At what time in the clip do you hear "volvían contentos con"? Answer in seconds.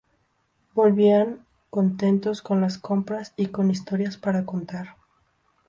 0.73-2.59